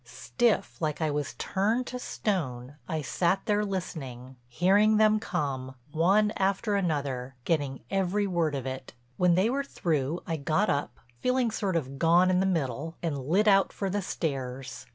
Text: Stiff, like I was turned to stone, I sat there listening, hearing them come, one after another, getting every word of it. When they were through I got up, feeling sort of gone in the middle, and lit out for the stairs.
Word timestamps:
Stiff, 0.03 0.81
like 0.81 0.99
I 0.99 1.11
was 1.11 1.35
turned 1.35 1.85
to 1.85 1.99
stone, 1.99 2.73
I 2.89 3.03
sat 3.03 3.41
there 3.45 3.63
listening, 3.63 4.35
hearing 4.47 4.97
them 4.97 5.19
come, 5.19 5.75
one 5.91 6.31
after 6.37 6.73
another, 6.75 7.35
getting 7.45 7.81
every 7.91 8.25
word 8.25 8.55
of 8.55 8.65
it. 8.65 8.93
When 9.17 9.35
they 9.35 9.47
were 9.47 9.63
through 9.63 10.23
I 10.25 10.37
got 10.37 10.71
up, 10.71 10.99
feeling 11.19 11.51
sort 11.51 11.75
of 11.75 11.99
gone 11.99 12.31
in 12.31 12.39
the 12.39 12.47
middle, 12.47 12.95
and 13.03 13.15
lit 13.27 13.47
out 13.47 13.71
for 13.71 13.91
the 13.91 14.01
stairs. 14.01 14.87